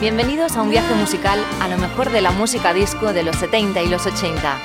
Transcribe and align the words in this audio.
Bienvenidos 0.00 0.56
a 0.56 0.62
un 0.62 0.70
viaje 0.70 0.94
musical 0.94 1.44
a 1.60 1.68
lo 1.68 1.76
mejor 1.76 2.10
de 2.10 2.22
la 2.22 2.30
música 2.30 2.72
disco 2.72 3.12
de 3.12 3.22
los 3.22 3.36
70 3.36 3.82
y 3.82 3.88
los 3.88 4.06
80. 4.06 4.58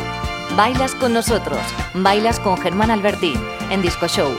Bailas 0.56 0.96
con 0.96 1.12
nosotros, 1.12 1.60
bailas 1.94 2.40
con 2.40 2.58
Germán 2.58 2.90
Alberti 2.90 3.34
en 3.70 3.82
Disco 3.82 4.08
Show. 4.08 4.34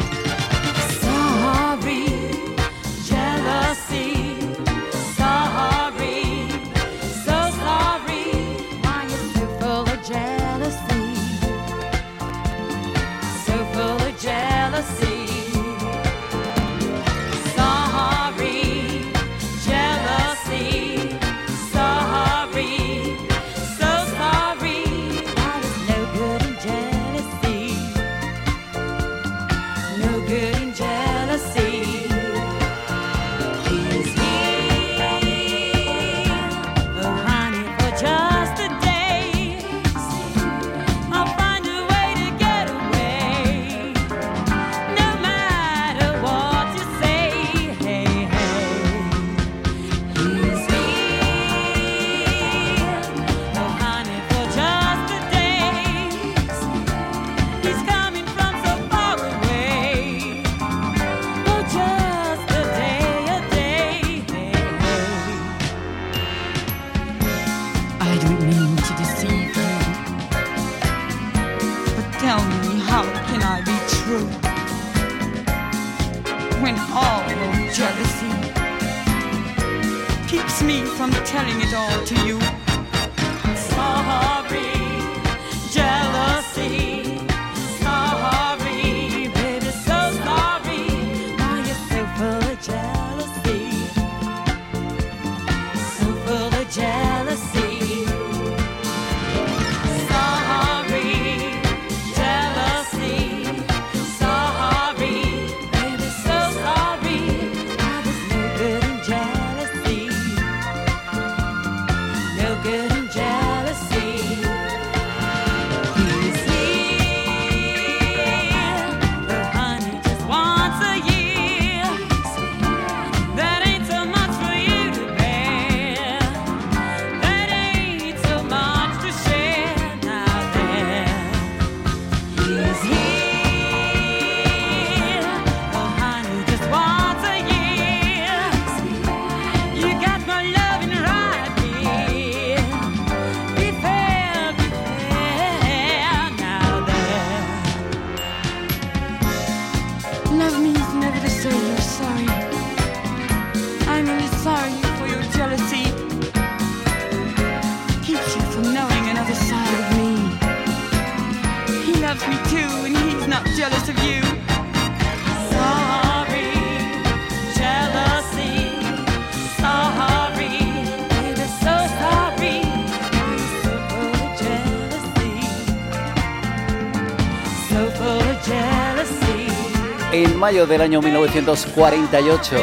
Del 180.65 180.81
año 180.81 181.03
1948 181.03 182.57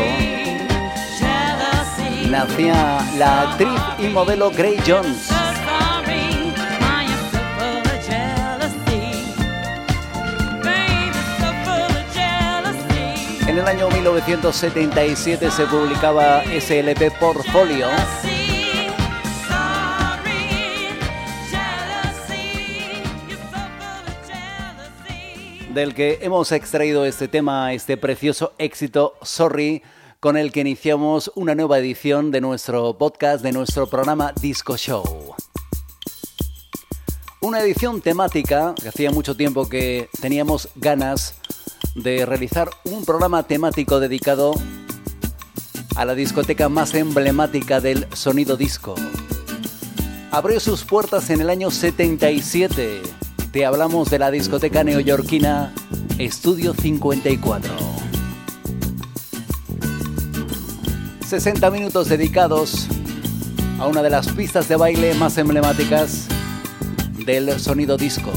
nacía 2.27 3.05
la 3.19 3.41
actriz 3.41 3.79
y 3.99 4.07
modelo 4.07 4.49
Gray 4.49 4.79
Jones. 4.87 5.29
En 13.47 13.59
el 13.59 13.67
año 13.67 13.89
1977 13.89 15.51
se 15.51 15.65
publicaba 15.67 16.41
SLP 16.45 17.11
Portfolio 17.19 17.89
del 25.73 25.95
que 25.95 26.19
hemos 26.21 26.51
extraído 26.51 27.05
este 27.05 27.27
tema, 27.27 27.73
este 27.73 27.97
precioso 27.97 28.53
éxito, 28.59 29.15
Sorry, 29.23 29.81
con 30.19 30.37
el 30.37 30.51
que 30.51 30.61
iniciamos 30.61 31.31
una 31.35 31.55
nueva 31.55 31.79
edición 31.79 32.29
de 32.31 32.41
nuestro 32.41 32.97
podcast, 32.97 33.43
de 33.43 33.51
nuestro 33.51 33.87
programa 33.87 34.33
Disco 34.39 34.77
Show. 34.77 35.35
Una 37.41 37.59
edición 37.61 38.01
temática, 38.01 38.75
que 38.79 38.89
hacía 38.89 39.11
mucho 39.11 39.35
tiempo 39.35 39.67
que 39.67 40.09
teníamos 40.21 40.69
ganas 40.75 41.35
de 41.95 42.25
realizar 42.25 42.69
un 42.83 43.03
programa 43.03 43.43
temático 43.43 43.99
dedicado 43.99 44.53
a 45.95 46.05
la 46.05 46.13
discoteca 46.13 46.69
más 46.69 46.93
emblemática 46.93 47.81
del 47.81 48.07
sonido 48.13 48.57
disco. 48.57 48.93
Abrió 50.31 50.59
sus 50.59 50.83
puertas 50.83 51.29
en 51.31 51.41
el 51.41 51.49
año 51.49 51.71
77 51.71 53.22
te 53.53 53.67
hablamos 53.67 54.09
de 54.09 54.17
la 54.17 54.31
discoteca 54.31 54.83
neoyorquina 54.83 55.71
Estudio 56.17 56.73
54. 56.73 57.71
60 61.27 61.69
minutos 61.69 62.09
dedicados 62.09 62.87
a 63.79 63.85
una 63.85 64.01
de 64.01 64.09
las 64.09 64.27
pistas 64.29 64.67
de 64.67 64.75
baile 64.75 65.13
más 65.13 65.37
emblemáticas 65.37 66.27
del 67.27 67.59
sonido 67.59 67.95
disco. 67.95 68.31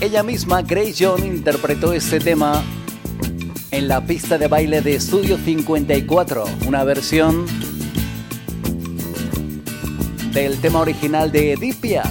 Ella 0.00 0.24
misma, 0.24 0.62
Grace 0.62 0.96
John, 0.98 1.24
interpretó 1.24 1.92
este 1.92 2.18
tema 2.18 2.60
en 3.70 3.86
la 3.86 4.04
pista 4.04 4.36
de 4.36 4.48
baile 4.48 4.82
de 4.82 4.96
Estudio 4.96 5.38
54, 5.38 6.44
una 6.66 6.82
versión 6.82 7.46
del 10.32 10.60
tema 10.60 10.80
original 10.80 11.32
de 11.32 11.52
Edith 11.52 11.80
Piaf. 11.80 12.08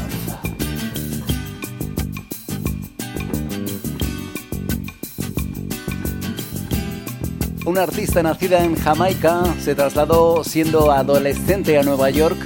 Una 7.65 7.83
artista 7.83 8.23
nacida 8.23 8.63
en 8.63 8.75
Jamaica 8.75 9.43
se 9.59 9.75
trasladó 9.75 10.43
siendo 10.43 10.91
adolescente 10.91 11.77
a 11.77 11.83
Nueva 11.83 12.09
York 12.09 12.37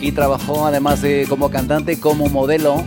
y 0.00 0.12
trabajó 0.12 0.66
además 0.66 1.00
de 1.02 1.26
como 1.28 1.50
cantante 1.50 1.98
como 1.98 2.28
modelo. 2.28 2.84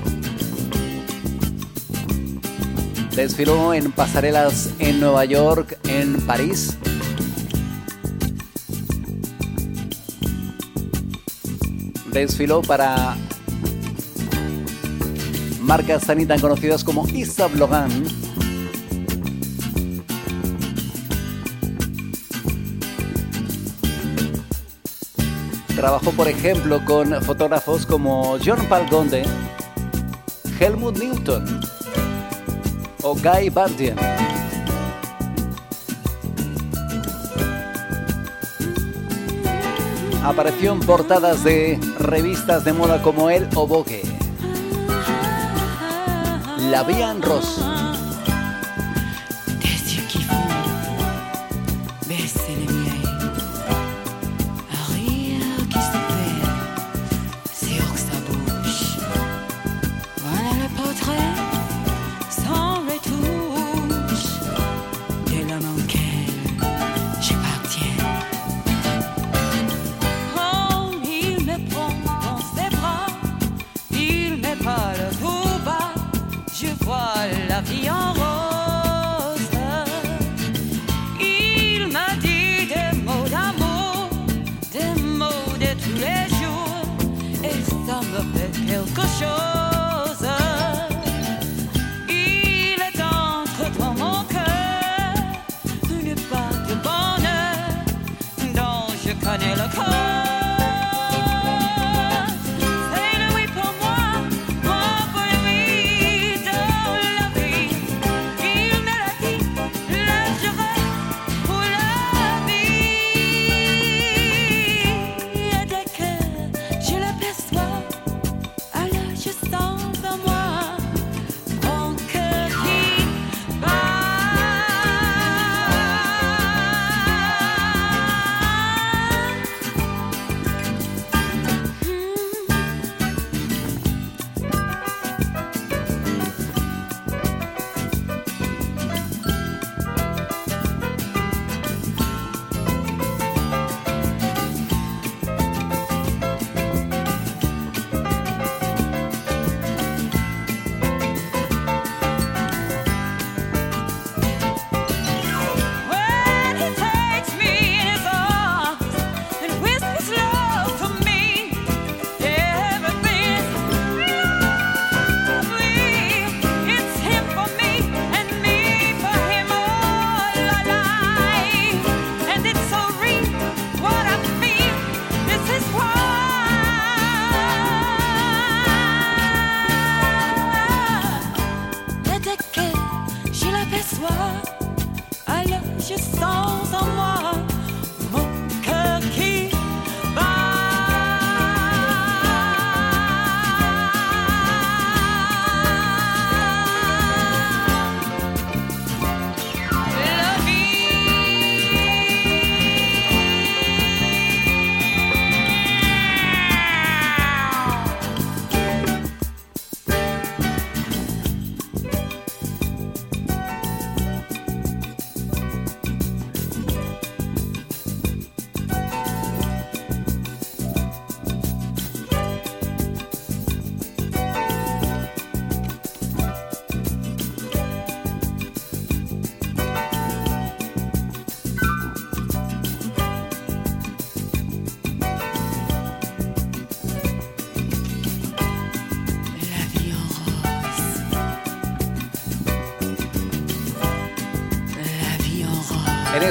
Desfiló 3.16 3.74
en 3.74 3.92
pasarelas 3.92 4.70
en 4.80 5.00
Nueva 5.00 5.26
York, 5.26 5.80
en 5.88 6.22
París. 6.22 6.78
Desfiló 12.16 12.62
para 12.62 13.18
marcas 15.60 16.06
tan 16.06 16.22
y 16.22 16.26
tan 16.26 16.40
conocidas 16.40 16.82
como 16.82 17.06
Yves 17.06 17.38
Logan. 17.56 17.92
Trabajó, 25.76 26.12
por 26.12 26.30
ejemplo, 26.30 26.86
con 26.86 27.22
fotógrafos 27.22 27.86
como 27.86 28.38
John 28.44 28.66
Paul 28.70 28.88
Gonde, 28.90 29.24
Helmut 30.58 30.98
Newton 30.98 31.60
o 33.04 33.14
Guy 33.14 33.50
Bardien. 33.50 34.25
Apareció 40.26 40.72
en 40.72 40.80
portadas 40.80 41.44
de 41.44 41.80
revistas 42.00 42.66
de 42.66 42.74
moda 42.74 43.00
como 43.04 43.30
El 43.30 43.48
o 43.54 43.68
Vogue. 43.68 44.02
La 46.58 46.82
Vian 46.82 47.22
Ross. 47.22 47.62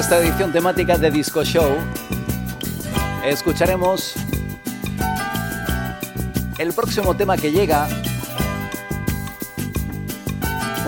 Esta 0.05 0.19
edición 0.19 0.51
temática 0.51 0.99
de 0.99 1.09
Disco 1.09 1.43
Show 1.43 1.77
escucharemos 3.25 4.13
el 6.59 6.73
próximo 6.73 7.17
tema 7.17 7.35
que 7.37 7.51
llega, 7.51 7.87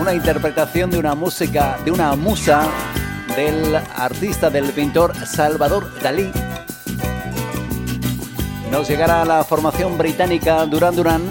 una 0.00 0.14
interpretación 0.14 0.92
de 0.92 0.98
una 1.00 1.16
música, 1.16 1.80
de 1.84 1.90
una 1.90 2.14
musa 2.14 2.68
del 3.34 3.74
artista, 3.74 4.50
del 4.50 4.66
pintor 4.66 5.12
Salvador 5.26 6.00
Dalí. 6.00 6.30
Nos 8.70 8.86
llegará 8.86 9.24
la 9.24 9.42
formación 9.42 9.98
británica 9.98 10.64
Duran 10.64 10.94
Duran. 10.94 11.22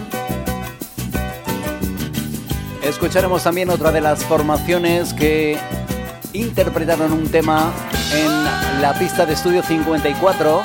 Escucharemos 2.84 3.44
también 3.44 3.70
otra 3.70 3.94
de 3.94 4.02
las 4.02 4.26
formaciones 4.26 5.14
que 5.14 5.58
interpretaron 6.42 7.12
un 7.14 7.30
tema 7.30 7.72
en 8.14 8.82
la 8.82 8.94
pista 8.94 9.26
de 9.26 9.34
estudio 9.34 9.64
54. 9.64 10.62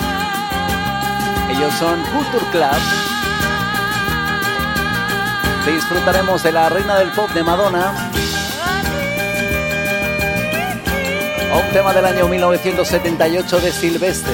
Ellos 1.50 1.74
son 1.74 2.00
Culture 2.12 2.44
Club. 2.50 2.82
Disfrutaremos 5.66 6.42
de 6.42 6.52
la 6.52 6.68
reina 6.68 6.98
del 6.98 7.10
pop 7.12 7.30
de 7.30 7.42
Madonna. 7.42 8.10
Un 11.54 11.72
tema 11.72 11.92
del 11.92 12.04
año 12.04 12.28
1978 12.28 13.60
de 13.60 13.72
Silvestre. 13.72 14.32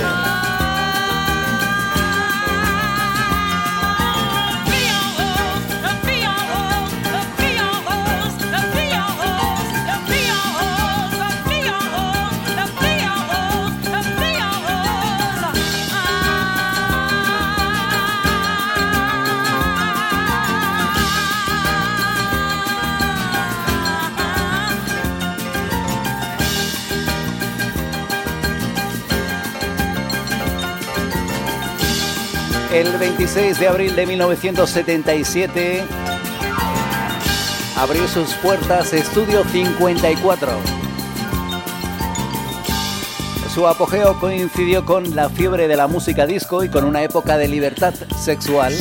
El 33.01 33.11
26 33.11 33.61
de 33.61 33.69
abril 33.69 33.95
de 33.95 34.07
1977 34.07 35.85
abrió 37.77 38.09
sus 38.09 38.35
puertas 38.35 38.93
Estudio 38.93 39.45
54. 39.45 40.51
Su 43.55 43.69
apogeo 43.69 44.19
coincidió 44.19 44.85
con 44.85 45.15
la 45.15 45.29
fiebre 45.29 45.69
de 45.69 45.77
la 45.77 45.87
música 45.87 46.27
disco 46.27 46.65
y 46.65 46.71
con 46.71 46.83
una 46.83 47.05
época 47.05 47.39
de 47.39 47.47
libertad 47.47 47.95
sexual. 48.19 48.75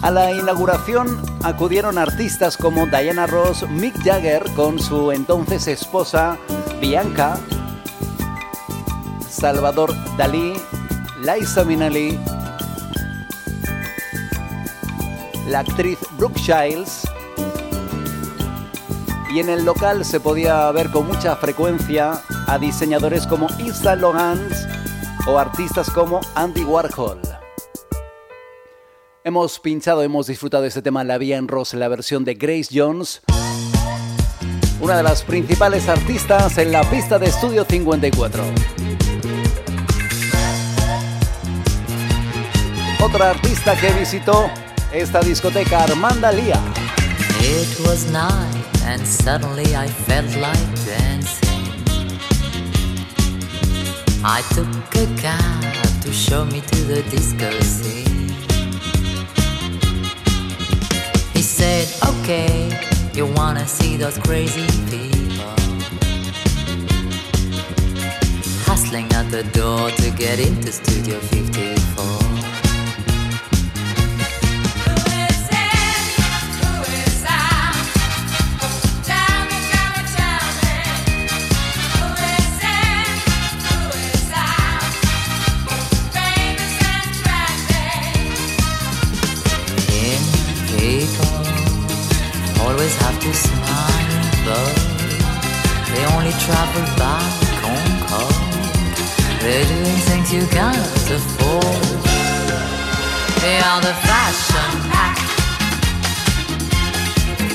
A 0.00 0.10
la 0.10 0.30
inauguración 0.30 1.20
acudieron 1.42 1.98
artistas 1.98 2.56
como 2.56 2.86
Diana 2.86 3.26
Ross, 3.26 3.68
Mick 3.68 4.02
Jagger 4.02 4.44
con 4.56 4.78
su 4.78 5.12
entonces 5.12 5.68
esposa 5.68 6.38
Bianca, 6.80 7.38
Salvador 9.28 9.94
Dalí, 10.16 10.54
Liza 11.22 11.62
Minnelli, 11.62 12.18
la 15.46 15.60
actriz 15.60 15.98
Brooke 16.18 16.40
Shields 16.40 17.02
y 19.32 19.38
en 19.38 19.48
el 19.48 19.64
local 19.64 20.04
se 20.04 20.18
podía 20.18 20.68
ver 20.72 20.90
con 20.90 21.06
mucha 21.06 21.36
frecuencia 21.36 22.20
a 22.48 22.58
diseñadores 22.58 23.28
como 23.28 23.46
Yves 23.58 23.84
Laurent 23.84 24.52
o 25.28 25.38
artistas 25.38 25.88
como 25.90 26.20
Andy 26.34 26.64
Warhol. 26.64 27.20
Hemos 29.22 29.60
pinchado, 29.60 30.02
hemos 30.02 30.26
disfrutado 30.26 30.64
este 30.64 30.82
tema 30.82 31.04
La 31.04 31.18
Vía 31.18 31.36
en 31.36 31.46
Ross, 31.46 31.74
la 31.74 31.86
versión 31.86 32.24
de 32.24 32.34
Grace 32.34 32.70
Jones, 32.72 33.22
una 34.80 34.96
de 34.96 35.04
las 35.04 35.22
principales 35.22 35.88
artistas 35.88 36.58
en 36.58 36.72
la 36.72 36.82
pista 36.90 37.20
de 37.20 37.26
Estudio 37.26 37.64
54. 37.64 38.91
Otra 43.02 43.30
artista 43.30 43.74
que 43.74 43.90
visitó 43.94 44.48
esta 44.92 45.18
discoteca, 45.20 45.82
Armanda 45.82 46.30
Lía. 46.30 46.62
It 47.40 47.80
was 47.80 48.08
night 48.12 48.64
and 48.86 49.04
suddenly 49.04 49.74
I 49.74 49.88
felt 49.88 50.36
like 50.36 50.86
dancing. 50.86 51.82
I 54.24 54.40
took 54.54 54.68
a 54.94 55.06
cab 55.20 56.00
to 56.02 56.12
show 56.12 56.44
me 56.44 56.60
to 56.60 56.76
the 56.84 57.02
disco 57.10 57.50
scene. 57.60 58.36
He 61.34 61.42
said, 61.42 61.88
okay, 62.08 62.70
you 63.14 63.26
wanna 63.26 63.66
see 63.66 63.96
those 63.96 64.16
crazy 64.18 64.66
people 64.88 65.56
Hustling 68.64 69.12
at 69.12 69.28
the 69.32 69.42
door 69.52 69.90
to 69.90 70.10
get 70.16 70.38
into 70.38 70.70
Studio 70.70 71.18
54 71.18 72.21
have 93.32 94.44
to 94.44 94.92
they 95.94 96.06
only 96.06 96.32
travel 96.40 96.84
by 96.96 97.20
Concord. 97.60 98.34
They're 99.42 99.66
doing 99.66 100.00
things 100.08 100.32
you 100.32 100.46
can't 100.46 101.10
afford. 101.18 101.86
They 103.42 103.58
are 103.60 103.80
the 103.82 103.94
fashion 104.08 104.70
pack. 104.90 105.16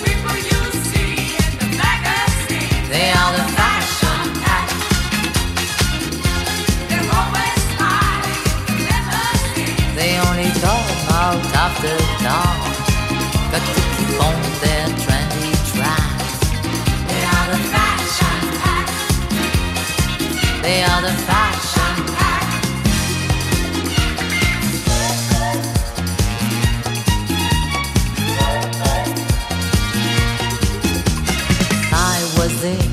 People 0.06 0.38
you 0.50 0.62
see 0.86 1.34
in 1.44 1.54
the 1.62 1.70
magazine. 1.82 2.84
They 2.94 3.10
are 3.10 3.32
the 3.40 3.46
fashion 3.58 4.22
pack. 4.44 4.70
They're 6.90 7.10
always 7.20 7.60
smiling, 7.74 8.44
never 8.92 9.24
see. 9.56 9.74
They 9.98 10.12
only 10.30 10.50
talk 10.62 10.88
out 11.10 11.42
after 11.66 11.98
dark. 12.24 12.62
Got 13.52 13.64
to 13.66 13.82
keep 13.96 14.14
on 14.22 14.38
their 14.62 14.88
trendy 15.02 15.17
They 20.68 20.84
are 20.84 21.02
the 21.02 21.14
fashion 21.30 21.96
pack. 22.18 22.44
I 31.94 32.18
was 32.38 32.62
there 32.62 32.92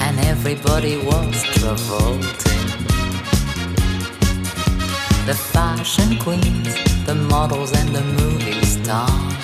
and 0.00 0.18
everybody 0.20 0.96
was 0.96 1.36
revolting. 1.62 2.66
The 5.26 5.34
fashion 5.34 6.18
queens, 6.20 6.72
the 7.04 7.16
models 7.28 7.72
and 7.72 7.90
the 7.94 8.04
movie 8.18 8.64
stars. 8.64 9.34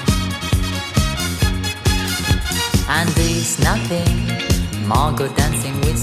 And 2.89 3.11
there's 3.11 3.59
nothing 3.59 4.17
Margot 4.89 5.29
dancing 5.35 5.79
with 5.83 5.99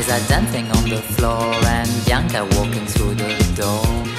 Stabula 0.00 0.18
Liza 0.18 0.28
dancing 0.28 0.70
on 0.72 0.84
the 0.88 1.02
floor 1.14 1.54
And 1.66 2.04
Bianca 2.04 2.44
walking 2.56 2.86
through 2.86 3.14
the 3.14 3.52
door 3.56 4.09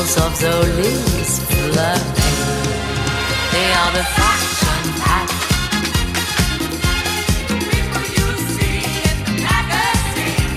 Models 0.00 0.16
of 0.16 0.32
Zoli's 0.32 1.38
flirting 1.44 2.38
They 3.52 3.68
are 3.80 3.92
the 3.92 4.04
fashion 4.16 4.82
pack 5.04 5.28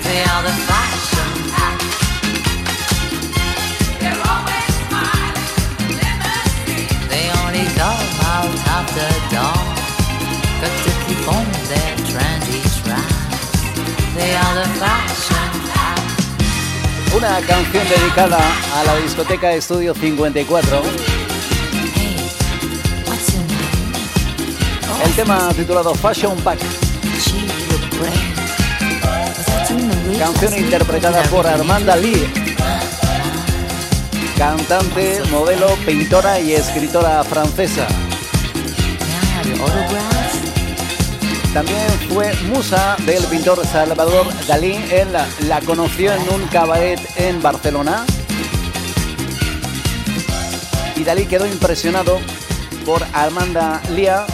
They 0.02 0.20
are 0.32 0.42
the 0.48 0.54
fashion 0.70 1.30
pack 1.52 1.78
They're 4.00 4.22
always 4.32 4.72
smiling, 4.88 5.52
They 7.10 7.24
only 7.42 7.66
come 7.76 8.08
out 8.32 8.54
after 8.78 9.08
dawn 9.28 9.66
Got 10.62 10.74
to 10.84 10.92
keep 11.04 11.24
on 11.28 11.46
their 11.68 11.94
trendy 12.08 12.62
tracks 12.80 13.52
They 14.14 14.32
are 14.36 14.54
the 14.54 14.68
fashion 14.80 15.33
Una 17.26 17.40
canción 17.40 17.88
dedicada 17.88 18.38
a 18.74 18.84
la 18.84 18.96
discoteca 18.96 19.50
Estudio 19.54 19.94
54. 19.94 20.82
Hey, 21.94 22.16
what's 23.06 23.32
your 23.32 23.42
name? 23.44 25.04
El 25.06 25.12
tema 25.14 25.48
titulado 25.56 25.94
Fashion 25.94 26.36
Pack. 26.42 26.58
Canción 30.18 30.58
interpretada 30.58 31.22
por 31.22 31.46
Armanda 31.46 31.96
Lee. 31.96 32.30
Cantante, 34.36 35.22
modelo, 35.30 35.68
pintora 35.86 36.38
y 36.40 36.52
escritora 36.52 37.24
francesa. 37.24 37.88
También 41.54 41.88
fue 42.12 42.34
musa 42.52 42.96
del 43.06 43.22
pintor 43.26 43.64
Salvador 43.64 44.26
Dalí. 44.48 44.74
Él 44.90 45.12
la, 45.12 45.24
la 45.46 45.60
conoció 45.60 46.12
en 46.12 46.28
un 46.30 46.48
cabaret 46.48 46.98
en 47.16 47.40
Barcelona. 47.40 48.04
Y 50.96 51.04
Dalí 51.04 51.26
quedó 51.26 51.46
impresionado 51.46 52.18
por 52.84 53.04
Armanda 53.12 53.80
Lía 53.94 54.26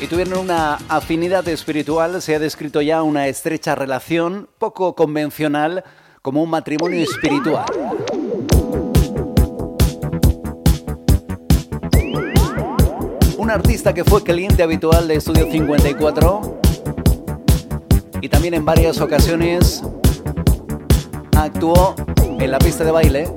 y 0.00 0.06
tuvieron 0.06 0.38
una 0.38 0.78
afinidad 0.88 1.46
espiritual. 1.48 2.22
Se 2.22 2.36
ha 2.36 2.38
descrito 2.38 2.80
ya 2.82 3.02
una 3.02 3.26
estrecha 3.26 3.74
relación 3.74 4.48
poco 4.58 4.94
convencional 4.94 5.82
como 6.22 6.40
un 6.40 6.50
matrimonio 6.50 7.02
espiritual. 7.02 7.66
Un 13.46 13.52
artista 13.52 13.94
que 13.94 14.02
fue 14.02 14.24
cliente 14.24 14.64
habitual 14.64 15.06
de 15.06 15.14
Estudio 15.14 15.48
54 15.48 16.58
y 18.20 18.28
también 18.28 18.54
en 18.54 18.64
varias 18.64 19.00
ocasiones 19.00 19.84
actuó 21.36 21.94
en 22.40 22.50
la 22.50 22.58
pista 22.58 22.82
de 22.82 22.90
baile. 22.90 23.32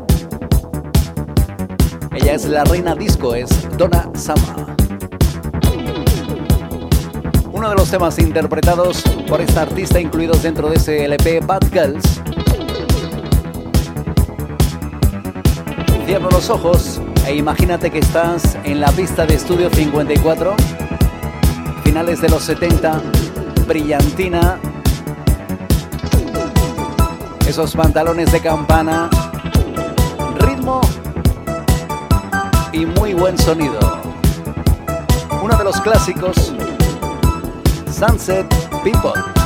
Ella 2.15 2.33
es 2.33 2.45
la 2.45 2.63
reina 2.63 2.95
disco, 2.95 3.35
es 3.35 3.49
Donna 3.77 4.09
Sama. 4.15 4.75
Uno 7.53 7.69
de 7.69 7.75
los 7.75 7.91
temas 7.91 8.17
interpretados 8.17 9.03
por 9.27 9.41
esta 9.41 9.61
artista 9.61 9.99
incluidos 9.99 10.41
dentro 10.41 10.69
de 10.71 10.77
ese 10.77 11.05
LP 11.05 11.41
Bad 11.41 11.65
Girls. 11.71 12.19
Cierra 16.07 16.29
los 16.31 16.49
ojos 16.49 16.99
e 17.25 17.35
imagínate 17.35 17.91
que 17.91 17.99
estás 17.99 18.57
en 18.63 18.79
la 18.79 18.91
pista 18.91 19.25
de 19.25 19.35
estudio 19.35 19.69
54, 19.69 20.55
finales 21.83 22.21
de 22.21 22.29
los 22.29 22.43
70, 22.43 23.01
brillantina, 23.67 24.59
esos 27.47 27.75
pantalones 27.75 28.31
de 28.31 28.41
campana, 28.41 29.09
ritmo. 30.39 30.81
Y 32.71 32.85
muy 32.85 33.13
buen 33.13 33.37
sonido. 33.37 33.79
Uno 35.41 35.57
de 35.57 35.63
los 35.63 35.81
clásicos, 35.81 36.53
Sunset 37.91 38.47
People. 38.83 39.38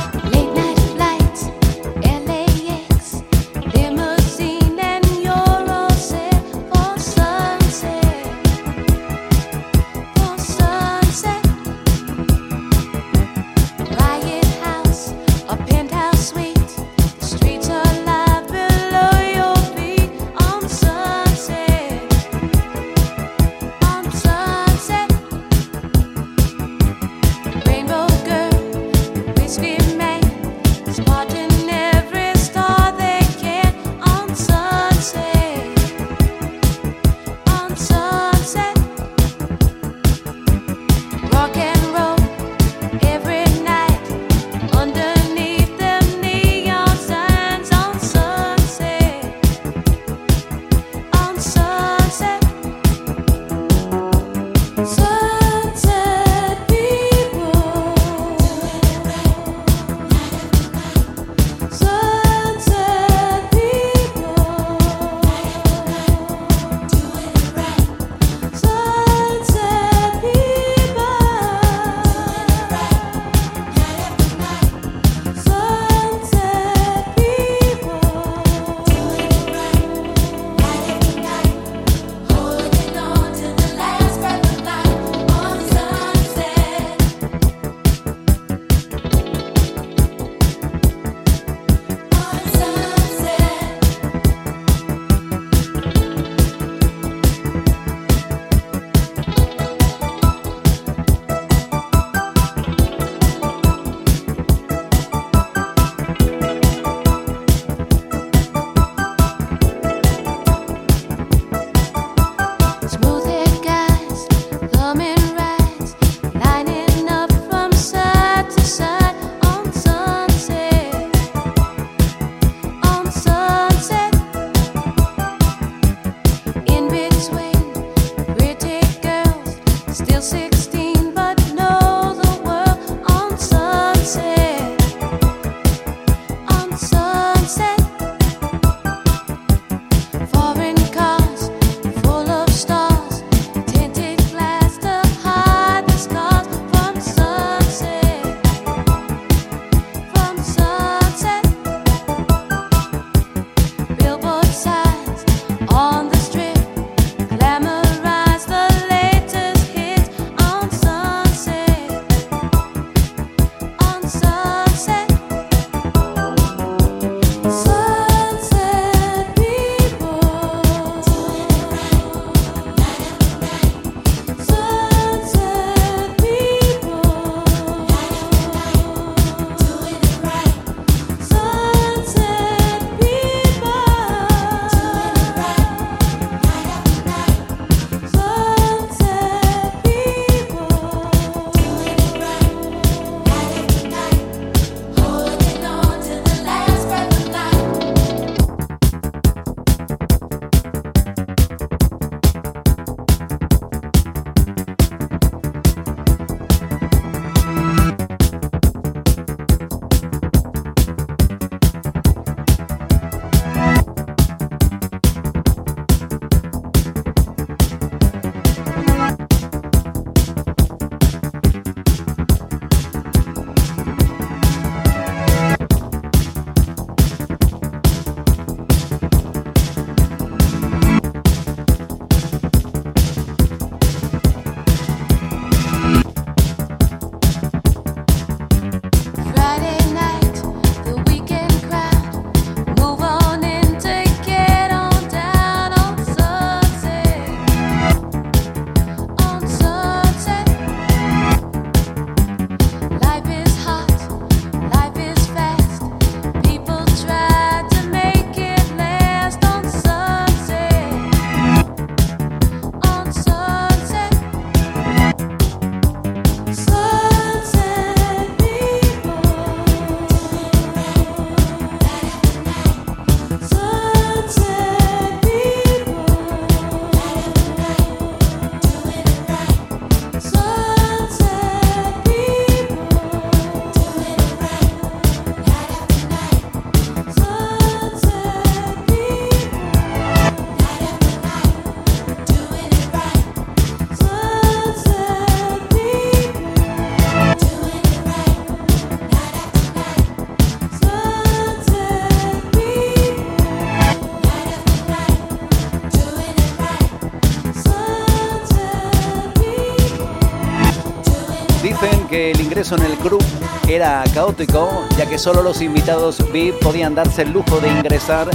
Ingreso 312.54 312.76
en 312.76 312.84
el 312.84 312.96
club 312.98 313.20
era 313.66 314.04
caótico, 314.14 314.86
ya 314.96 315.06
que 315.06 315.18
solo 315.18 315.42
los 315.42 315.60
invitados 315.60 316.18
VIP 316.30 316.54
podían 316.60 316.94
darse 316.94 317.22
el 317.22 317.32
lujo 317.32 317.58
de 317.58 317.66
ingresar 317.66 318.30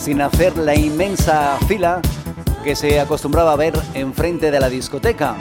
sin 0.00 0.20
hacer 0.20 0.56
la 0.56 0.74
inmensa 0.74 1.56
fila 1.68 2.02
que 2.64 2.74
se 2.74 2.98
acostumbraba 2.98 3.52
a 3.52 3.56
ver 3.56 3.74
enfrente 3.94 4.50
de 4.50 4.58
la 4.58 4.68
discoteca. 4.68 5.36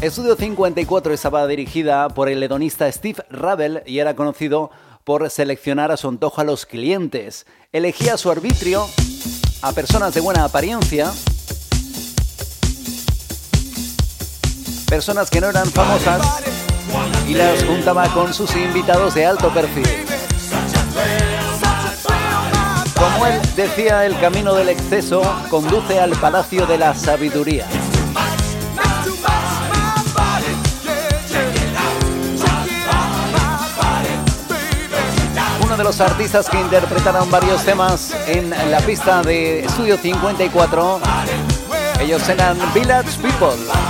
Estudio 0.00 0.34
54 0.34 1.14
estaba 1.14 1.46
dirigida 1.46 2.08
por 2.08 2.28
el 2.28 2.42
hedonista 2.42 2.90
Steve 2.90 3.24
Ravel 3.30 3.84
y 3.86 4.00
era 4.00 4.16
conocido 4.16 4.72
por 5.04 5.30
seleccionar 5.30 5.92
a 5.92 5.96
su 5.96 6.08
antojo 6.08 6.40
a 6.40 6.44
los 6.44 6.66
clientes. 6.66 7.46
Elegía 7.70 8.16
su 8.16 8.28
arbitrio 8.28 8.88
a 9.62 9.70
personas 9.70 10.14
de 10.14 10.20
buena 10.20 10.42
apariencia, 10.42 11.12
personas 14.90 15.30
que 15.30 15.40
no 15.40 15.48
eran 15.48 15.70
famosas 15.70 16.20
y 17.28 17.34
las 17.34 17.62
juntaba 17.62 18.08
con 18.08 18.34
sus 18.34 18.56
invitados 18.56 19.14
de 19.14 19.24
alto 19.24 19.48
perfil. 19.50 19.86
Como 22.96 23.26
él 23.26 23.40
decía, 23.54 24.04
el 24.04 24.18
camino 24.18 24.52
del 24.52 24.68
exceso 24.68 25.22
conduce 25.48 26.00
al 26.00 26.10
palacio 26.16 26.66
de 26.66 26.76
la 26.76 26.92
sabiduría. 26.96 27.66
Uno 35.62 35.76
de 35.76 35.84
los 35.84 36.00
artistas 36.00 36.48
que 36.48 36.60
interpretaron 36.60 37.30
varios 37.30 37.64
temas 37.64 38.12
en 38.26 38.50
la 38.50 38.80
pista 38.80 39.22
de 39.22 39.60
Estudio 39.60 39.96
54, 39.96 41.00
ellos 42.00 42.28
eran 42.28 42.58
Village 42.74 43.16
People. 43.22 43.89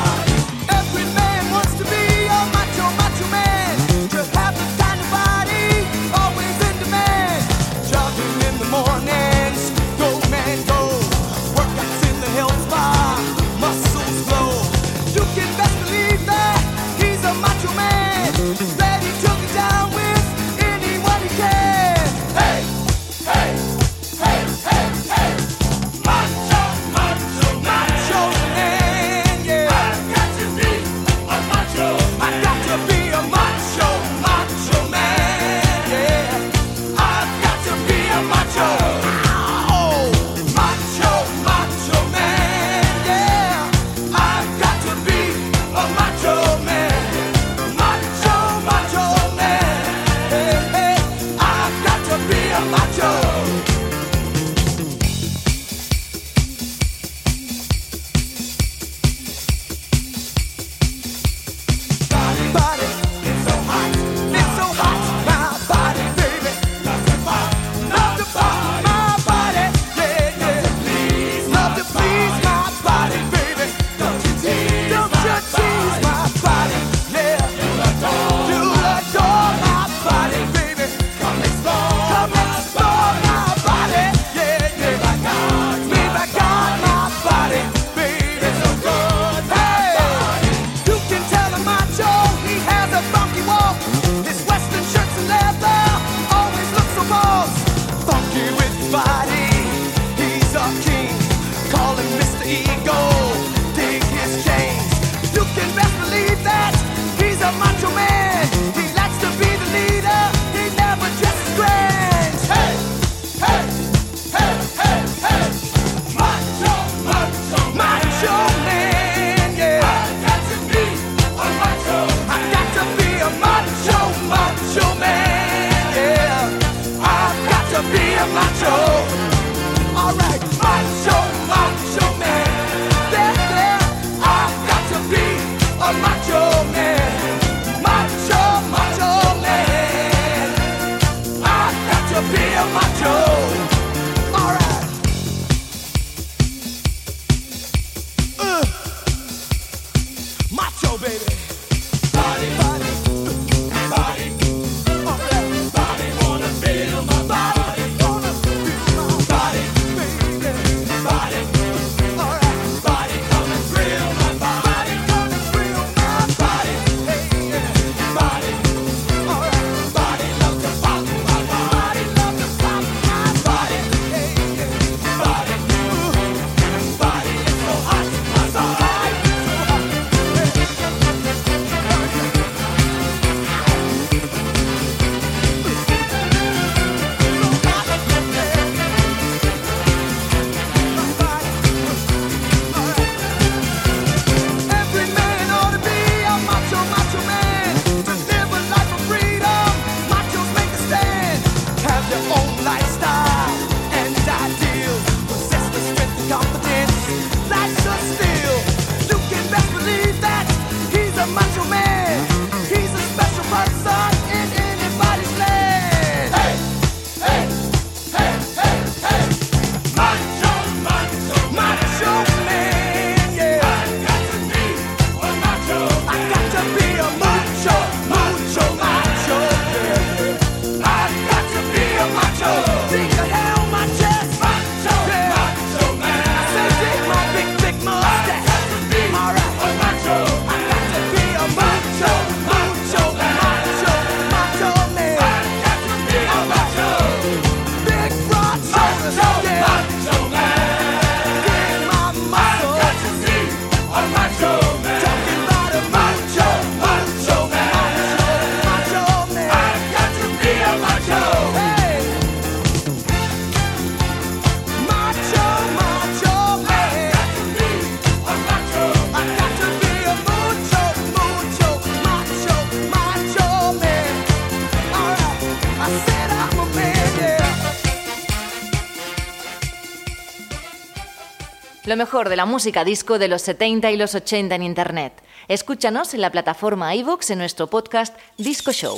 Lo 281.91 281.97
mejor 281.97 282.29
de 282.29 282.37
la 282.37 282.47
música 282.47 282.85
disco 282.85 283.19
de 283.19 283.27
los 283.27 283.43
70 283.43 283.91
y 283.91 283.97
los 283.97 284.15
80 284.15 284.55
en 284.55 284.63
Internet. 284.63 285.13
Escúchanos 285.49 286.15
en 286.15 286.21
la 286.21 286.31
plataforma 286.31 286.95
iVoox 286.95 287.31
en 287.31 287.39
nuestro 287.39 287.67
podcast 287.67 288.17
Disco 288.39 288.71
Show. 288.71 288.97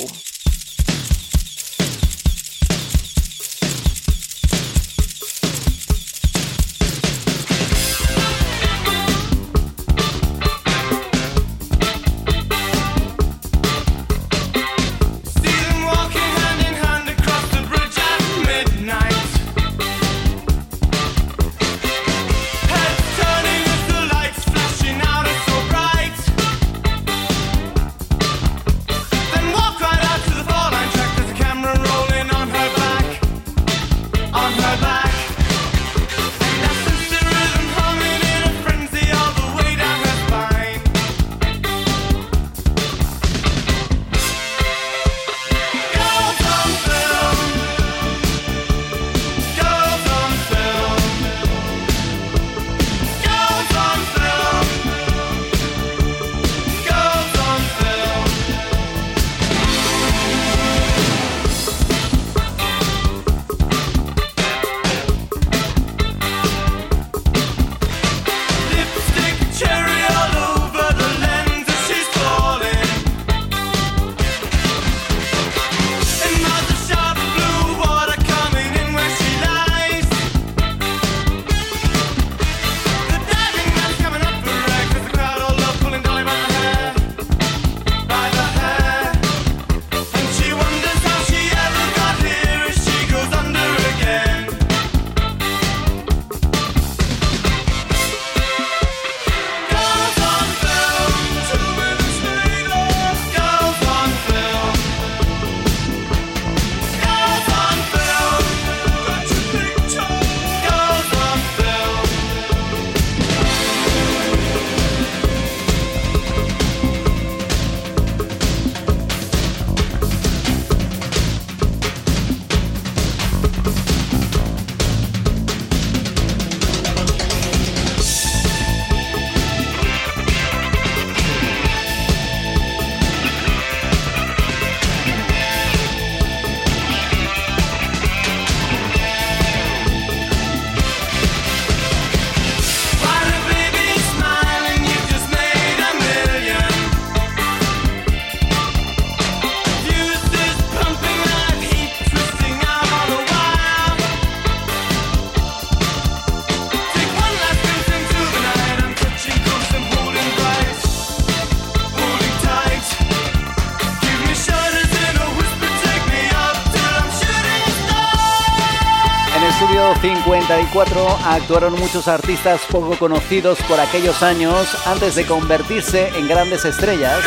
Actuaron 171.33 171.73
muchos 171.73 172.07
artistas 172.07 172.61
poco 172.71 172.97
conocidos 172.97 173.57
por 173.67 173.79
aquellos 173.79 174.21
años 174.21 174.67
antes 174.85 175.15
de 175.15 175.25
convertirse 175.25 176.09
en 176.15 176.27
grandes 176.27 176.63
estrellas. 176.63 177.19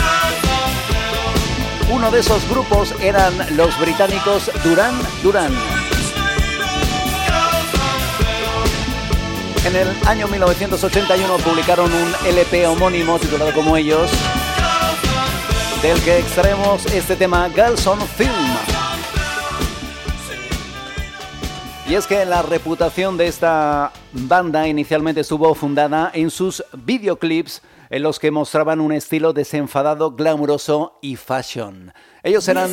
Uno 1.90 2.10
de 2.10 2.20
esos 2.20 2.48
grupos 2.48 2.94
eran 3.00 3.34
los 3.56 3.78
británicos 3.80 4.50
Duran 4.62 4.94
Duran. 5.22 5.52
En 9.64 9.74
el 9.74 9.88
año 10.06 10.28
1981 10.28 11.36
publicaron 11.38 11.92
un 11.92 12.14
LP 12.26 12.68
homónimo 12.68 13.18
titulado 13.18 13.52
como 13.52 13.76
ellos, 13.76 14.10
del 15.82 16.00
que 16.02 16.18
extraemos 16.18 16.86
este 16.86 17.16
tema 17.16 17.50
Girls 17.52 17.84
on 17.88 17.98
Film. 18.16 18.45
Y 21.88 21.94
es 21.94 22.06
que 22.08 22.24
la 22.24 22.42
reputación 22.42 23.16
de 23.16 23.28
esta 23.28 23.92
banda 24.12 24.66
inicialmente 24.66 25.20
estuvo 25.20 25.54
fundada 25.54 26.10
en 26.12 26.30
sus 26.30 26.64
videoclips 26.72 27.62
en 27.90 28.02
los 28.02 28.18
que 28.18 28.32
mostraban 28.32 28.80
un 28.80 28.90
estilo 28.90 29.32
desenfadado, 29.32 30.10
glamuroso 30.10 30.98
y 31.00 31.14
fashion. 31.14 31.92
Ellos 32.24 32.48
eran 32.48 32.68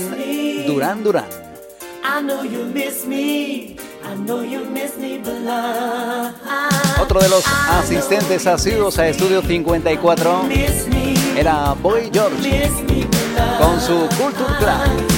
Duran 0.65 1.03
Duran. 1.03 1.25
Otro 6.99 7.19
de 7.19 7.29
los 7.29 7.43
asistentes 7.69 8.47
asiduos 8.47 8.97
a 8.97 9.07
Estudio 9.07 9.43
54 9.43 10.41
era 11.37 11.73
Boy 11.73 12.09
George 12.11 12.67
con 13.59 13.79
su 13.79 14.07
Culture 14.17 14.57
Club. 14.57 15.13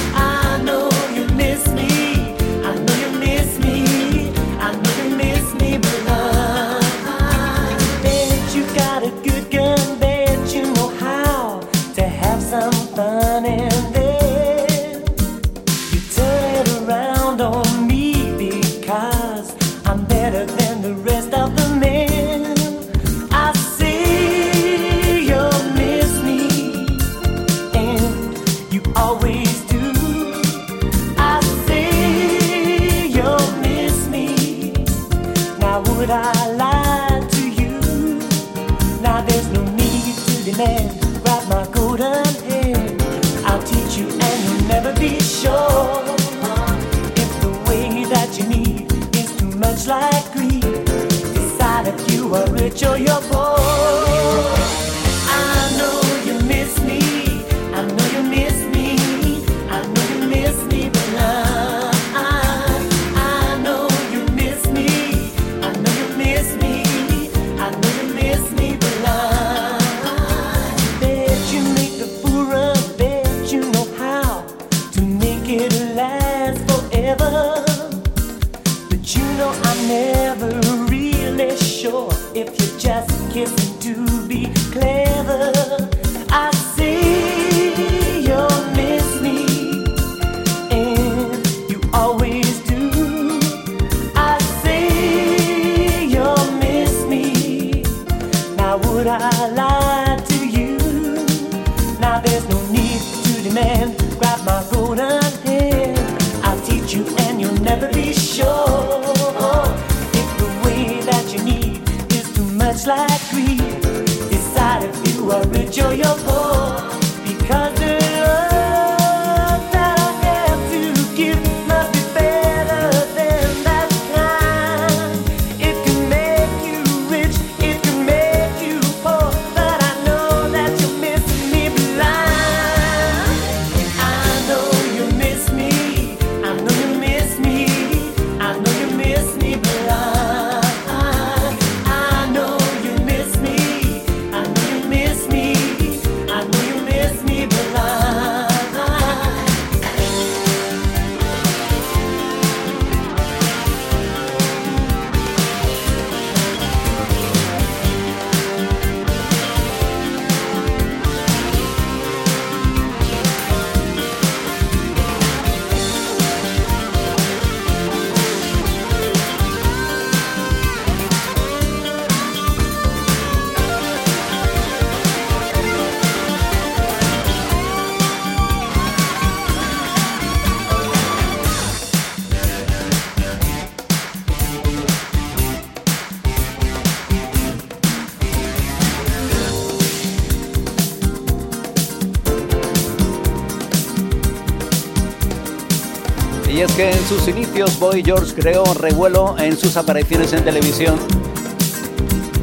Sus 197.08 197.28
inicios 197.28 197.78
Boy 197.78 198.02
George 198.04 198.34
creó 198.34 198.64
revuelo 198.74 199.36
en 199.38 199.56
sus 199.56 199.76
apariciones 199.76 200.32
en 200.32 200.44
televisión 200.44 200.98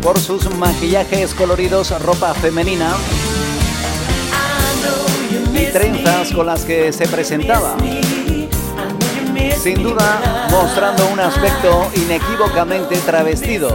por 0.02 0.18
sus 0.20 0.50
maquillajes 0.56 1.34
coloridos, 1.34 1.98
ropa 2.02 2.34
femenina 2.34 2.96
y 5.54 5.66
trenzas 5.72 6.32
con 6.32 6.46
las 6.46 6.64
que 6.64 6.94
se 6.94 7.08
presentaba. 7.08 7.76
Sin 9.62 9.82
duda, 9.84 10.48
mostrando 10.50 11.08
un 11.08 11.20
aspecto 11.20 11.90
inequívocamente 11.96 12.98
travestido. 12.98 13.70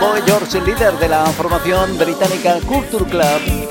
Boy 0.00 0.20
George, 0.26 0.60
líder 0.62 0.98
de 0.98 1.08
la 1.08 1.26
formación 1.26 1.96
británica 1.98 2.58
Culture 2.66 3.04
Club, 3.04 3.65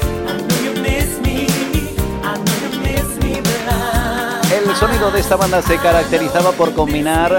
el 4.76 4.80
sonido 4.82 5.10
de 5.10 5.22
esta 5.22 5.38
banda 5.38 5.62
se 5.62 5.78
caracterizaba 5.78 6.52
por 6.52 6.74
combinar 6.74 7.38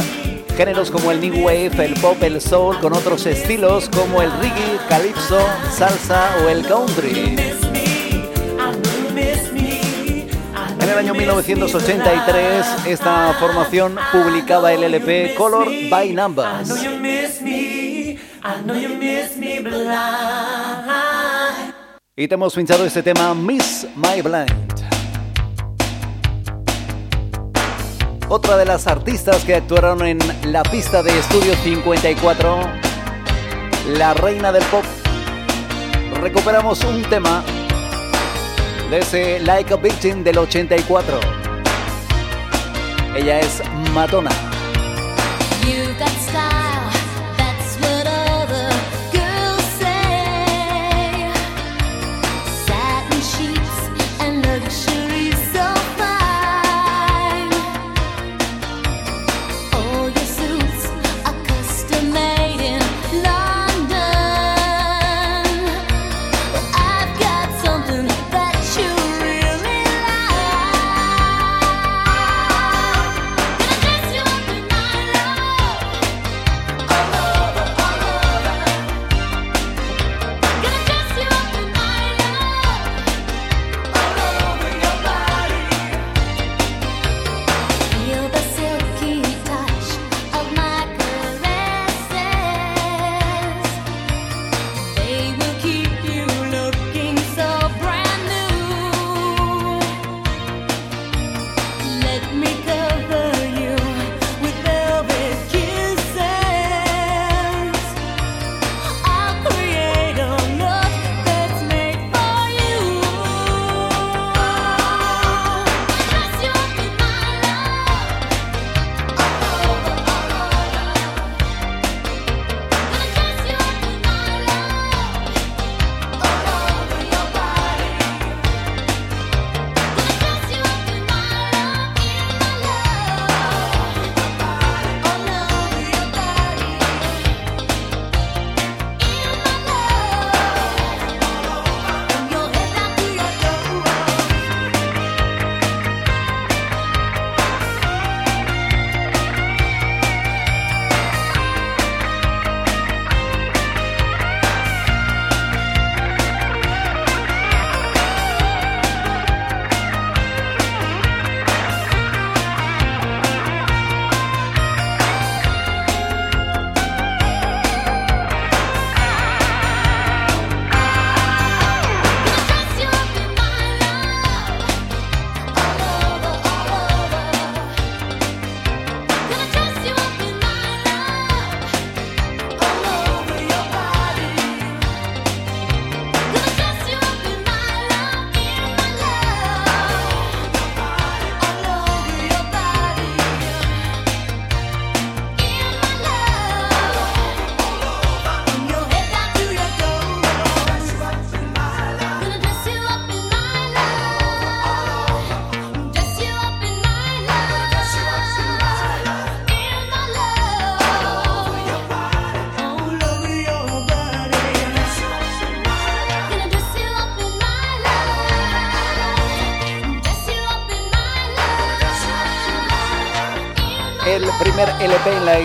géneros 0.56 0.90
como 0.90 1.10
el 1.10 1.20
new 1.20 1.44
wave, 1.44 1.70
el 1.84 1.92
pop, 2.00 2.16
el 2.22 2.40
soul, 2.40 2.78
con 2.80 2.94
otros 2.94 3.26
estilos 3.26 3.90
como 3.90 4.22
el 4.22 4.32
reggae, 4.38 4.78
calypso, 4.88 5.38
salsa 5.70 6.30
o 6.42 6.48
el 6.48 6.66
country. 6.66 7.36
En 10.80 10.88
el 10.88 10.98
año 10.98 11.12
1983, 11.12 12.86
esta 12.86 13.34
formación 13.38 13.96
publicaba 14.12 14.72
el 14.72 14.84
LP 14.84 15.34
Color 15.34 15.68
by 15.90 16.14
Numbers. 16.14 16.86
Y 22.16 22.28
te 22.28 22.34
hemos 22.34 22.54
pinchado 22.54 22.86
este 22.86 23.02
tema 23.02 23.34
Miss 23.34 23.86
My 23.94 24.22
Blind. 24.22 24.65
Otra 28.28 28.56
de 28.56 28.64
las 28.64 28.86
artistas 28.86 29.44
que 29.44 29.54
actuaron 29.54 30.06
en 30.06 30.18
la 30.44 30.62
pista 30.62 31.02
de 31.02 31.16
Estudio 31.18 31.54
54, 31.62 32.60
la 33.88 34.14
reina 34.14 34.52
del 34.52 34.64
pop. 34.64 34.84
Recuperamos 36.20 36.82
un 36.84 37.02
tema 37.02 37.44
de 38.90 38.98
ese 38.98 39.40
Like 39.40 39.72
a 39.72 39.76
Victim 39.76 40.24
del 40.24 40.38
84. 40.38 41.20
Ella 43.16 43.40
es 43.40 43.62
Madonna. 43.92 44.30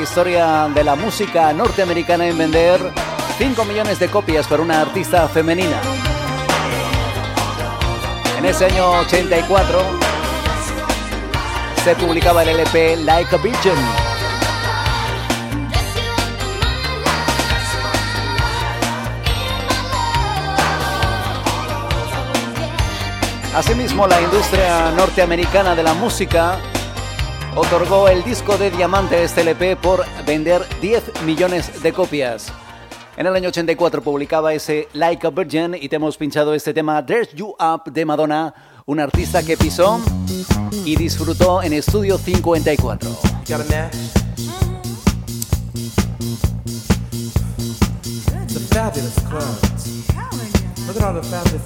Historia 0.02 0.68
de 0.74 0.84
la 0.84 0.96
música 0.96 1.54
norteamericana 1.54 2.28
en 2.28 2.38
vender 2.38 2.80
5 3.38 3.66
millones 3.66 4.00
de 4.00 4.10
copias 4.10 4.48
para 4.48 4.62
una 4.62 4.82
artista 4.82 5.28
femenina. 5.28 5.80
En 8.38 8.46
ese 8.46 8.66
año 8.66 8.92
84 9.02 9.80
se 11.84 11.96
publicaba 11.96 12.44
el 12.44 12.50
LP 12.50 12.98
Like 12.98 13.36
a 13.36 13.38
Virgin. 13.38 13.74
Asimismo, 23.56 24.08
la 24.08 24.22
industria 24.22 24.92
norteamericana 24.92 25.76
de 25.76 25.84
la 25.84 25.94
música 25.94 26.60
otorgó 27.56 28.08
el 28.08 28.24
disco 28.24 28.58
de 28.58 28.72
diamante 28.72 29.24
este 29.24 29.42
LP 29.42 29.76
por 29.76 30.06
vender 30.26 30.64
10 30.82 31.24
millones 31.26 31.82
de 31.82 31.94
copias. 31.94 32.52
En 33.18 33.28
el 33.28 33.36
año 33.36 33.50
84 33.50 34.02
publicaba 34.02 34.54
ese 34.54 34.88
Like 34.94 35.28
a 35.28 35.30
Virgin 35.30 35.76
y 35.80 35.90
te 35.90 35.98
hemos 35.98 36.18
pinchado 36.18 36.54
este 36.54 36.74
tema 36.74 37.02
Dress 37.02 37.34
You 37.34 37.56
Up 37.60 37.92
de 37.92 38.06
Madonna, 38.06 38.54
un 38.86 39.00
artista 39.00 39.44
que 39.44 39.58
pisó 39.58 40.00
y 40.86 40.96
disfrutó 40.96 41.62
en 41.62 41.74
Estudio 41.74 42.18
54. 42.18 43.10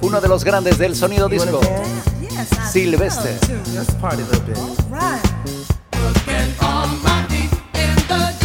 Uno 0.02 0.20
de 0.20 0.28
los 0.28 0.44
grandes 0.44 0.78
del 0.78 0.94
sonido 0.94 1.28
disco, 1.28 1.60
Silvestre. 2.70 3.38
Working 6.02 6.52
on 6.62 7.02
my 7.02 7.26
feet 7.28 7.52
in 7.74 7.94
the 8.08 8.35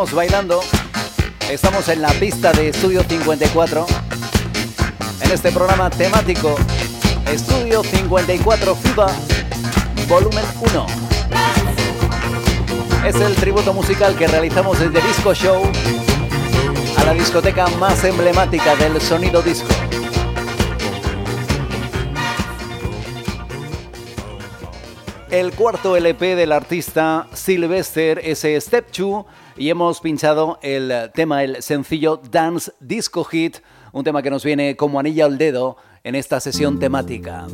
Seguimos 0.00 0.16
bailando. 0.16 0.60
Estamos 1.50 1.86
en 1.90 2.00
la 2.00 2.08
pista 2.12 2.52
de 2.52 2.70
Estudio 2.70 3.02
54. 3.02 3.86
En 5.20 5.30
este 5.30 5.52
programa 5.52 5.90
temático 5.90 6.56
Estudio 7.30 7.82
54 7.82 8.74
FIBA 8.76 9.12
Volumen 10.08 10.44
1. 10.72 10.86
Es 13.06 13.14
el 13.16 13.34
tributo 13.34 13.74
musical 13.74 14.16
que 14.16 14.26
realizamos 14.26 14.80
desde 14.80 15.06
Disco 15.06 15.34
Show 15.34 15.70
a 16.96 17.04
la 17.04 17.12
discoteca 17.12 17.66
más 17.78 18.02
emblemática 18.02 18.76
del 18.76 18.98
sonido 19.02 19.42
disco. 19.42 19.68
El 25.30 25.52
cuarto 25.52 25.94
LP 25.94 26.36
del 26.36 26.52
artista 26.52 27.26
Sylvester 27.50 28.20
es 28.22 28.46
Step 28.64 28.92
2 28.96 29.24
y 29.56 29.70
hemos 29.70 30.00
pinchado 30.00 30.60
el 30.62 31.10
tema, 31.14 31.42
el 31.42 31.60
sencillo 31.64 32.22
Dance 32.30 32.70
Disco 32.78 33.24
Hit, 33.24 33.56
un 33.90 34.04
tema 34.04 34.22
que 34.22 34.30
nos 34.30 34.44
viene 34.44 34.76
como 34.76 35.00
anilla 35.00 35.24
al 35.24 35.36
dedo 35.36 35.76
en 36.04 36.14
esta 36.14 36.38
sesión 36.38 36.78
temática. 36.78 37.48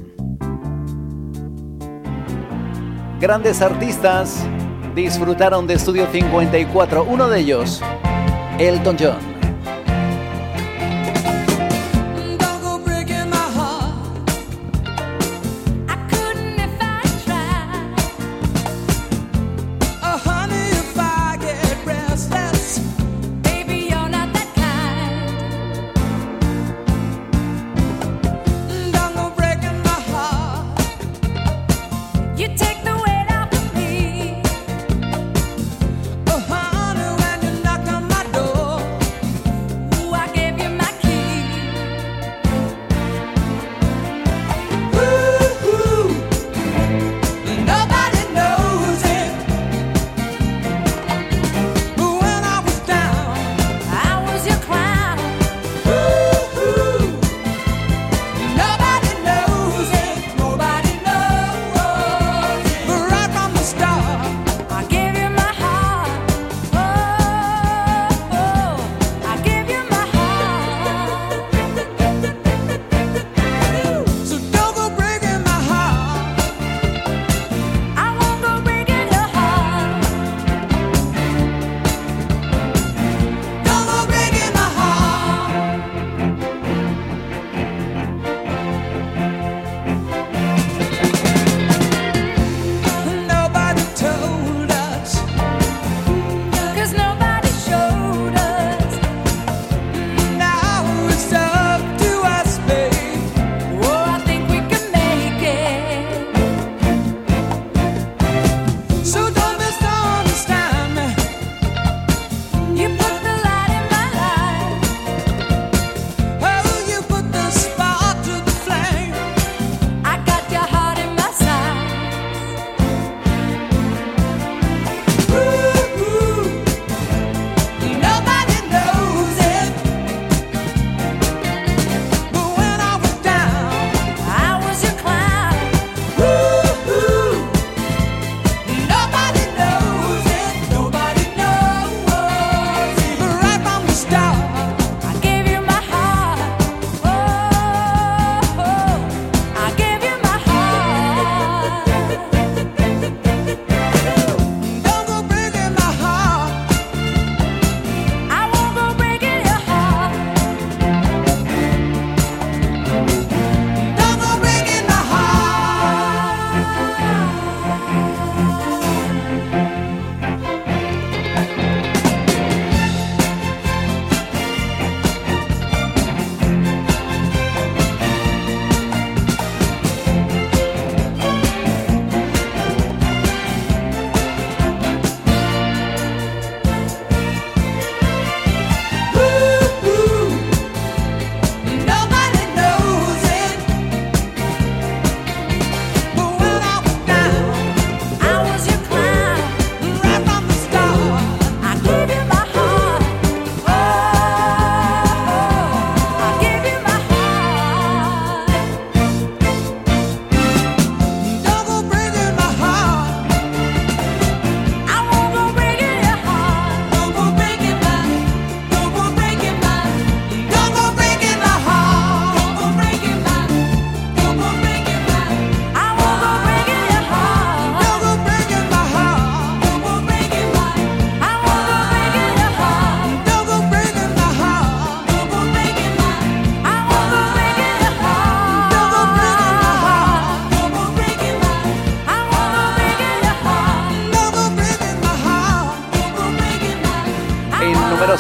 Grandes 3.18 3.62
artistas 3.62 4.46
disfrutaron 4.94 5.66
de 5.66 5.72
Estudio 5.72 6.06
54, 6.12 7.02
uno 7.02 7.30
de 7.30 7.40
ellos, 7.40 7.80
Elton 8.58 8.98
John. 9.00 9.35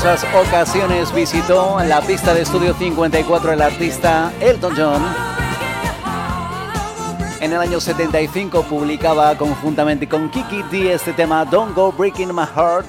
Ocasiones 0.06 1.12
visitó 1.12 1.80
la 1.82 2.00
pista 2.00 2.32
de 2.32 2.42
estudio 2.42 2.74
54 2.74 3.52
el 3.52 3.60
artista 3.60 4.32
Elton 4.40 4.74
John. 4.76 5.02
En 7.40 7.52
el 7.52 7.58
año 7.58 7.80
75 7.80 8.62
publicaba 8.62 9.36
conjuntamente 9.36 10.08
con 10.08 10.30
Kiki 10.30 10.62
D 10.70 10.92
este 10.92 11.12
tema 11.12 11.44
Don't 11.44 11.74
Go 11.74 11.90
Breaking 11.90 12.32
My 12.32 12.44
Heart 12.44 12.86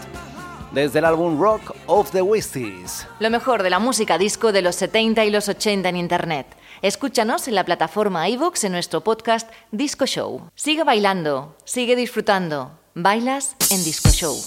desde 0.72 1.00
el 1.00 1.06
álbum 1.06 1.42
Rock 1.42 1.76
of 1.88 2.12
the 2.12 2.22
Wisties. 2.22 3.08
Lo 3.20 3.32
mejor 3.32 3.64
de 3.64 3.72
la 3.72 3.80
música 3.80 4.20
disco 4.20 4.52
de 4.52 4.62
los 4.62 4.76
70 4.76 5.26
y 5.26 5.32
los 5.32 5.50
80 5.50 5.90
en 5.90 5.96
Internet. 5.96 6.46
Escúchanos 6.84 7.48
en 7.48 7.56
la 7.56 7.66
plataforma 7.66 8.30
iVoox 8.30 8.66
en 8.66 8.74
nuestro 8.74 9.04
podcast 9.04 9.50
Disco 9.72 10.06
Show. 10.06 10.52
Sigue 10.54 10.84
bailando, 10.84 11.56
sigue 11.66 11.96
disfrutando. 11.96 12.78
Bailas 12.94 13.56
en 13.72 13.84
Disco 13.84 14.10
Show. 14.10 14.38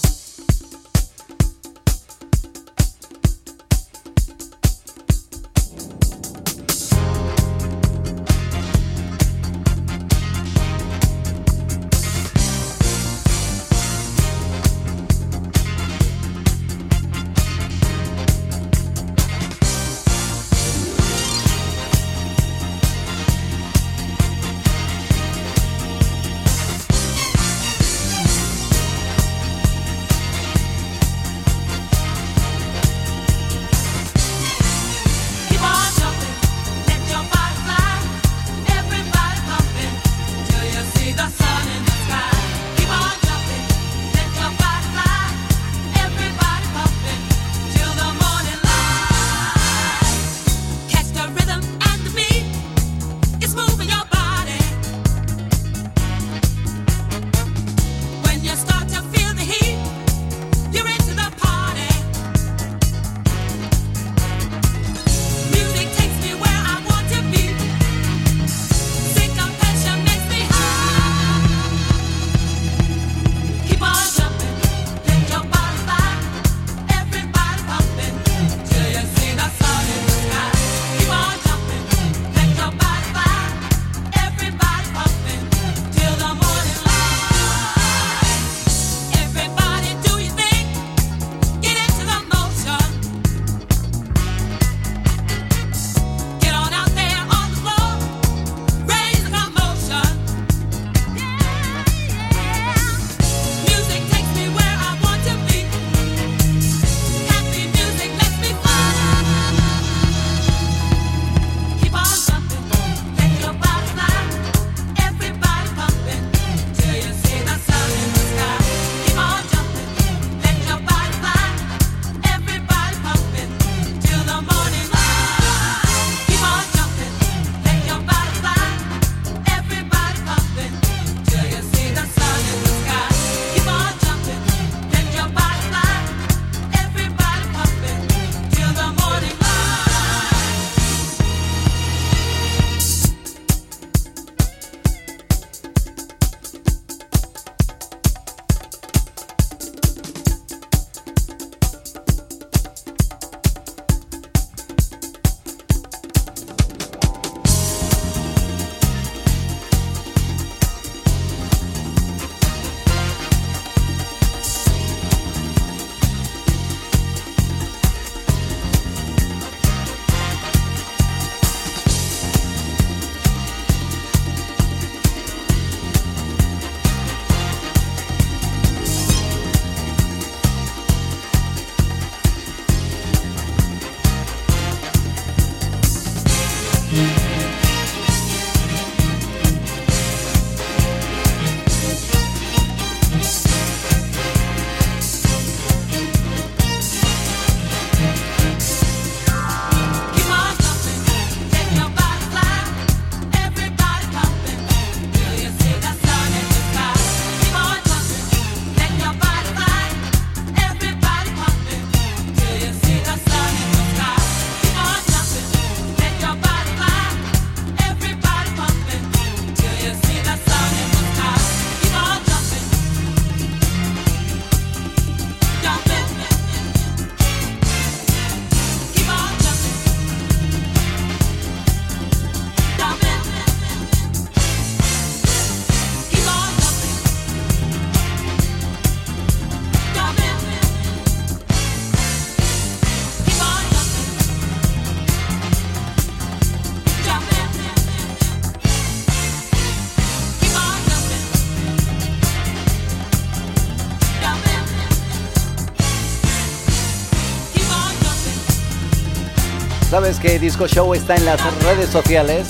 Sabes 260.00 260.18
que 260.18 260.38
Disco 260.38 260.66
Show 260.66 260.94
está 260.94 261.14
en 261.14 261.26
las 261.26 261.38
redes 261.62 261.90
sociales. 261.90 262.46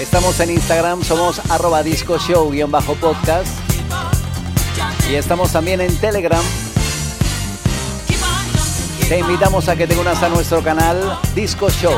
Estamos 0.00 0.40
en 0.40 0.52
Instagram, 0.52 1.04
somos 1.04 1.42
arroba 1.50 1.82
disco 1.82 2.16
show-podcast. 2.16 3.50
Y 5.10 5.16
estamos 5.16 5.52
también 5.52 5.82
en 5.82 5.94
Telegram. 5.98 6.42
Te 9.10 9.18
invitamos 9.18 9.68
a 9.68 9.76
que 9.76 9.86
te 9.86 9.94
unas 9.98 10.22
a 10.22 10.30
nuestro 10.30 10.62
canal 10.62 11.18
Disco 11.34 11.68
Show. 11.68 11.92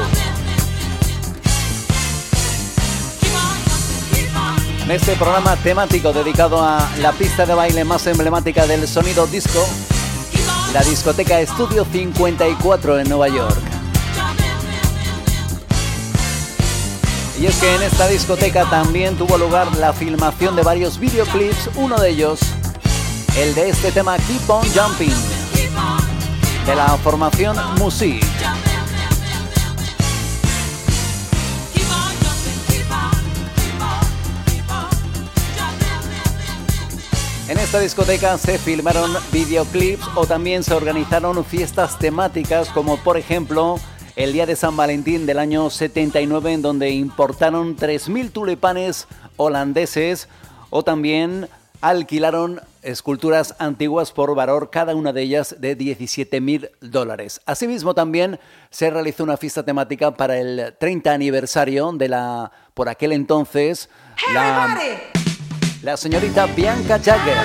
En 4.82 4.90
este 4.90 5.14
programa 5.14 5.54
temático 5.58 6.12
dedicado 6.12 6.60
a 6.60 6.90
la 6.98 7.12
pista 7.12 7.46
de 7.46 7.54
baile 7.54 7.84
más 7.84 8.04
emblemática 8.08 8.66
del 8.66 8.88
sonido 8.88 9.28
disco, 9.28 9.64
la 10.72 10.82
discoteca 10.82 11.40
Estudio 11.40 11.84
54 11.84 12.98
en 12.98 13.08
Nueva 13.08 13.28
York. 13.28 13.63
Y 17.44 17.46
es 17.46 17.60
que 17.60 17.74
en 17.74 17.82
esta 17.82 18.08
discoteca 18.08 18.64
también 18.70 19.18
tuvo 19.18 19.36
lugar 19.36 19.76
la 19.76 19.92
filmación 19.92 20.56
de 20.56 20.62
varios 20.62 20.98
videoclips, 20.98 21.68
uno 21.74 21.98
de 21.98 22.08
ellos, 22.08 22.40
el 23.36 23.54
de 23.54 23.68
este 23.68 23.92
tema 23.92 24.16
Keep 24.16 24.48
On 24.48 24.64
Jumping, 24.74 25.12
de 26.64 26.74
la 26.74 26.88
formación 26.96 27.54
Music. 27.78 28.24
En 37.46 37.58
esta 37.58 37.78
discoteca 37.78 38.38
se 38.38 38.58
filmaron 38.58 39.12
videoclips 39.32 40.06
o 40.14 40.24
también 40.24 40.64
se 40.64 40.72
organizaron 40.72 41.44
fiestas 41.44 41.98
temáticas 41.98 42.70
como 42.70 42.96
por 42.96 43.18
ejemplo 43.18 43.78
el 44.16 44.32
día 44.32 44.46
de 44.46 44.56
San 44.56 44.76
Valentín 44.76 45.26
del 45.26 45.38
año 45.38 45.70
79 45.70 46.52
en 46.52 46.62
donde 46.62 46.90
importaron 46.90 47.76
3.000 47.76 48.30
tulipanes 48.30 49.06
holandeses 49.36 50.28
o 50.70 50.82
también 50.82 51.48
alquilaron 51.80 52.60
esculturas 52.82 53.54
antiguas 53.58 54.12
por 54.12 54.34
valor 54.34 54.70
cada 54.70 54.94
una 54.94 55.12
de 55.12 55.22
ellas 55.22 55.56
de 55.58 55.76
17.000 55.76 56.70
dólares. 56.80 57.40
Asimismo 57.46 57.94
también 57.94 58.38
se 58.70 58.90
realizó 58.90 59.24
una 59.24 59.36
fiesta 59.36 59.64
temática 59.64 60.14
para 60.14 60.38
el 60.38 60.74
30 60.78 61.12
aniversario 61.12 61.92
de 61.92 62.08
la, 62.08 62.52
por 62.74 62.88
aquel 62.88 63.12
entonces, 63.12 63.88
la 64.32 64.76
la 65.84 65.98
señorita 65.98 66.46
Bianca 66.46 66.98
Jagger. 66.98 67.36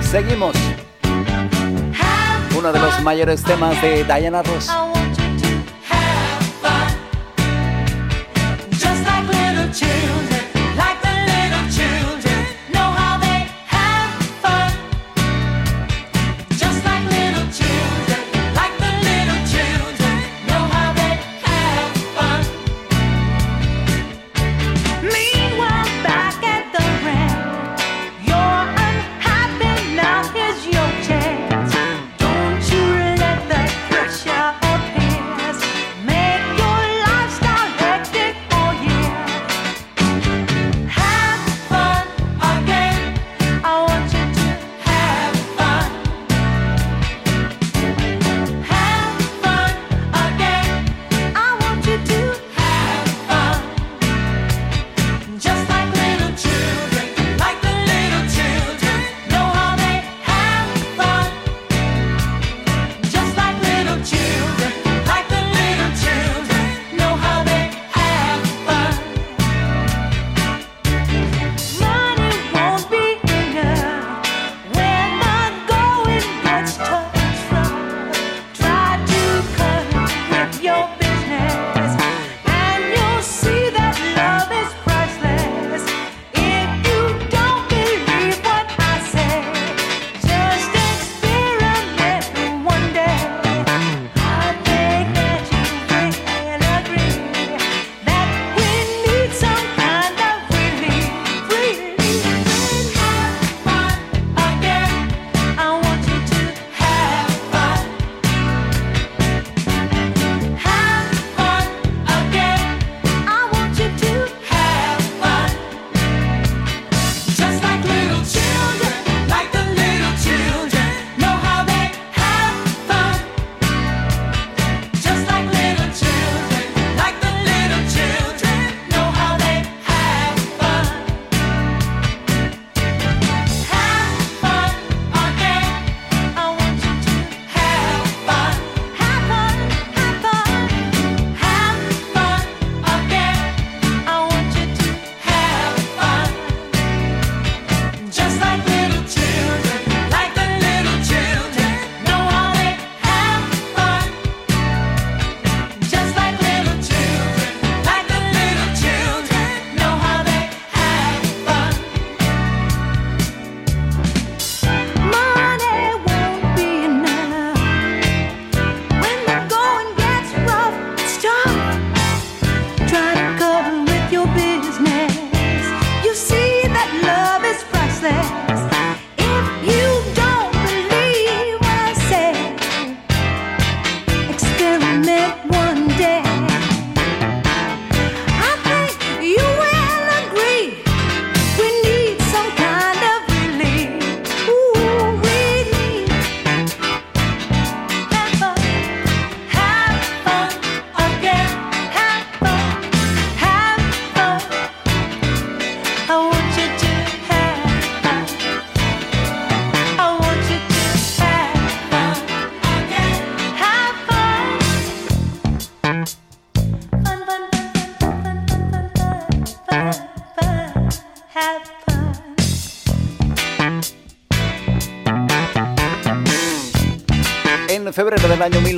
Seguimos. 0.00 0.73
Uno 2.64 2.72
de 2.72 2.80
los 2.80 3.02
mayores 3.02 3.42
temas 3.42 3.78
de 3.82 4.04
Diana 4.04 4.42
Ross. 4.42 4.70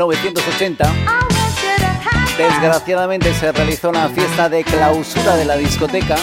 1980, 0.04 0.92
desgraciadamente 2.36 3.32
se 3.32 3.50
realizó 3.50 3.88
una 3.88 4.08
fiesta 4.10 4.50
de 4.50 4.62
clausura 4.62 5.36
de 5.36 5.46
la 5.46 5.56
discoteca 5.56 6.16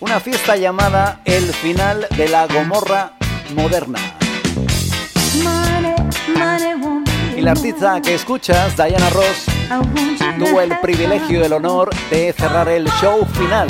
Una 0.00 0.20
fiesta 0.20 0.56
llamada 0.56 1.22
El 1.24 1.44
final 1.54 2.06
de 2.16 2.28
la 2.28 2.46
Gomorra 2.46 3.14
moderna. 3.54 3.98
Y 7.36 7.40
la 7.40 7.52
artista 7.52 8.02
que 8.02 8.14
escuchas, 8.14 8.76
Diana 8.76 9.08
Ross, 9.10 9.46
tuvo 10.38 10.60
el 10.60 10.78
privilegio 10.80 11.40
y 11.40 11.44
el 11.44 11.54
honor 11.54 11.88
de 12.10 12.34
cerrar 12.34 12.68
el 12.68 12.86
show 13.00 13.26
final. 13.32 13.66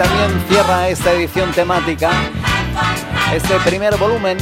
También 0.00 0.42
cierra 0.48 0.88
esta 0.88 1.12
edición 1.12 1.52
temática, 1.52 2.10
este 3.34 3.54
primer 3.68 3.98
volumen 3.98 4.38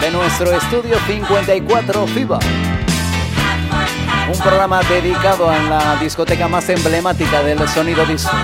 de 0.00 0.10
nuestro 0.10 0.50
estudio 0.52 0.96
54 1.06 2.06
FIBA. 2.06 2.38
Un 4.32 4.38
programa 4.38 4.80
dedicado 4.84 5.50
a 5.50 5.58
la 5.58 5.96
discoteca 5.96 6.48
más 6.48 6.66
emblemática 6.70 7.42
del 7.42 7.68
sonido 7.68 8.06
disco. 8.06 8.34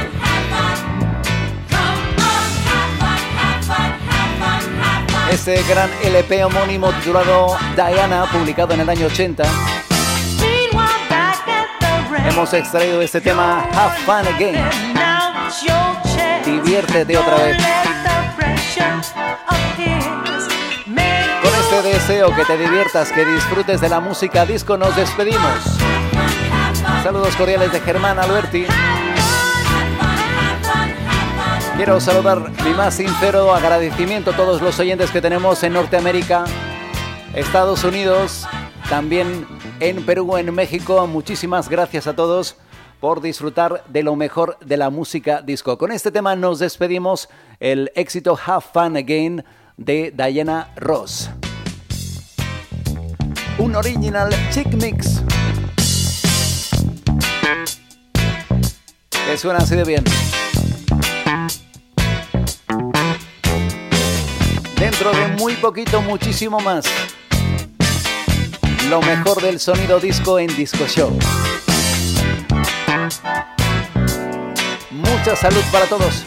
Este 5.33 5.63
gran 5.63 5.89
LP 6.05 6.45
homónimo 6.45 6.93
titulado 6.93 7.57
Diana, 7.75 8.27
publicado 8.31 8.75
en 8.75 8.81
el 8.81 8.91
año 8.91 9.07
80. 9.07 9.43
Hemos 12.29 12.53
extraído 12.53 13.01
este 13.01 13.23
tema 13.23 13.65
Have 13.73 13.97
Fun 14.05 14.35
Again. 14.35 14.90
Otra 16.71 17.05
vez. 17.05 17.57
Con 21.43 21.53
este 21.53 21.83
deseo 21.83 22.33
que 22.37 22.45
te 22.45 22.57
diviertas, 22.57 23.11
que 23.11 23.25
disfrutes 23.25 23.81
de 23.81 23.89
la 23.89 23.99
música 23.99 24.47
disco, 24.47 24.77
nos 24.77 24.95
despedimos. 24.95 25.41
Saludos 27.03 27.35
cordiales 27.35 27.73
de 27.73 27.81
Germán 27.81 28.21
Alberti. 28.21 28.67
Quiero 31.77 32.01
saludar 32.01 32.49
mi 32.63 32.71
más 32.71 32.95
sincero 32.95 33.53
agradecimiento 33.53 34.31
a 34.31 34.37
todos 34.37 34.63
los 34.63 34.79
oyentes 34.79 35.11
que 35.11 35.21
tenemos 35.21 35.65
en 35.65 35.73
Norteamérica, 35.73 36.45
Estados 37.35 37.83
Unidos, 37.83 38.47
también 38.89 39.45
en 39.81 40.07
Perú, 40.07 40.37
en 40.37 40.55
México. 40.55 41.05
Muchísimas 41.09 41.69
gracias 41.69 42.07
a 42.07 42.15
todos 42.15 42.55
por 43.01 43.23
disfrutar 43.23 43.83
de 43.89 44.03
lo 44.03 44.15
mejor 44.15 44.59
de 44.61 44.77
la 44.77 44.91
música 44.91 45.43
disco. 45.43 45.79
Con 45.79 45.91
este 45.91 46.13
tema 46.13 46.37
nos 46.37 46.59
despedimos 46.59 47.29
el 47.59 47.91
éxito 47.95 48.39
Have 48.47 48.65
Fun 48.73 48.97
Again 48.97 49.45
de 49.77 50.13
Diana 50.15 50.71
Ross. 50.77 51.31
Un 53.59 53.75
original 53.75 54.31
chick 54.51 54.73
mix. 54.75 55.23
Que 59.11 59.39
suena 59.39 59.61
así 59.61 59.77
de 59.77 59.85
bien. 59.85 60.05
Dentro 64.79 65.13
de 65.13 65.29
muy 65.39 65.55
poquito, 65.55 66.03
muchísimo 66.03 66.61
más. 66.61 66.85
Lo 68.89 69.01
mejor 69.03 69.41
del 69.41 69.61
sonido 69.61 70.01
disco 70.01 70.39
en 70.39 70.49
Disco 70.57 70.87
Show. 70.87 71.17
Mucha 74.91 75.37
salud 75.37 75.65
para 75.73 75.87
todos. 75.87 76.27